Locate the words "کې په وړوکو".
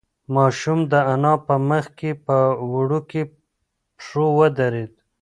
1.99-3.21